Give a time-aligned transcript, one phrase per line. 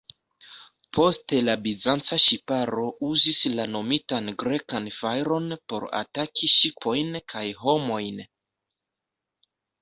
[0.97, 8.25] Poste la Bizanca ŝiparo uzis la nomitan Grekan fajron por ataki ŝipojn kaj homojn.